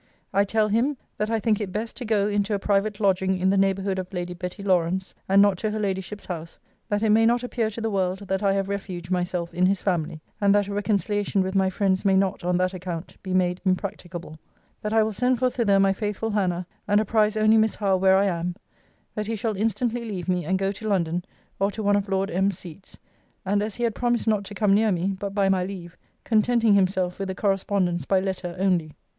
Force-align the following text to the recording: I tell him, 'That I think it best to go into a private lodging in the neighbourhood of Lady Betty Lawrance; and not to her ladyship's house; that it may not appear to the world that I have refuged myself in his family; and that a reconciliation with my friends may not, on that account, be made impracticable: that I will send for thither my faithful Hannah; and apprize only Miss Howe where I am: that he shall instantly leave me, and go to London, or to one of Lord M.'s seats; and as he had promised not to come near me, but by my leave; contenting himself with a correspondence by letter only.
I 0.33 0.45
tell 0.45 0.67
him, 0.69 0.97
'That 1.19 1.29
I 1.29 1.39
think 1.39 1.61
it 1.61 1.71
best 1.71 1.95
to 1.97 2.05
go 2.05 2.27
into 2.27 2.55
a 2.55 2.57
private 2.57 2.99
lodging 2.99 3.37
in 3.37 3.51
the 3.51 3.55
neighbourhood 3.55 3.99
of 3.99 4.11
Lady 4.11 4.33
Betty 4.33 4.63
Lawrance; 4.63 5.13
and 5.29 5.43
not 5.43 5.59
to 5.59 5.69
her 5.69 5.77
ladyship's 5.77 6.25
house; 6.25 6.57
that 6.89 7.03
it 7.03 7.11
may 7.11 7.23
not 7.27 7.43
appear 7.43 7.69
to 7.69 7.79
the 7.81 7.89
world 7.91 8.17
that 8.27 8.41
I 8.41 8.53
have 8.53 8.67
refuged 8.67 9.11
myself 9.11 9.53
in 9.53 9.67
his 9.67 9.83
family; 9.83 10.19
and 10.41 10.55
that 10.55 10.65
a 10.67 10.73
reconciliation 10.73 11.43
with 11.43 11.53
my 11.53 11.69
friends 11.69 12.03
may 12.03 12.15
not, 12.15 12.43
on 12.43 12.57
that 12.57 12.73
account, 12.73 13.15
be 13.21 13.31
made 13.35 13.61
impracticable: 13.63 14.39
that 14.81 14.91
I 14.91 15.03
will 15.03 15.13
send 15.13 15.37
for 15.37 15.51
thither 15.51 15.79
my 15.79 15.93
faithful 15.93 16.31
Hannah; 16.31 16.65
and 16.87 16.99
apprize 16.99 17.37
only 17.37 17.57
Miss 17.57 17.75
Howe 17.75 17.95
where 17.97 18.17
I 18.17 18.25
am: 18.25 18.55
that 19.13 19.27
he 19.27 19.35
shall 19.35 19.55
instantly 19.55 20.03
leave 20.03 20.27
me, 20.27 20.45
and 20.45 20.57
go 20.57 20.71
to 20.71 20.87
London, 20.89 21.23
or 21.59 21.69
to 21.69 21.83
one 21.83 21.95
of 21.95 22.09
Lord 22.09 22.31
M.'s 22.31 22.57
seats; 22.57 22.97
and 23.45 23.61
as 23.61 23.75
he 23.75 23.83
had 23.83 23.93
promised 23.93 24.25
not 24.25 24.45
to 24.45 24.55
come 24.55 24.73
near 24.73 24.91
me, 24.91 25.15
but 25.19 25.35
by 25.35 25.47
my 25.47 25.63
leave; 25.63 25.95
contenting 26.23 26.73
himself 26.73 27.19
with 27.19 27.29
a 27.29 27.35
correspondence 27.35 28.05
by 28.05 28.19
letter 28.19 28.55
only. 28.57 28.95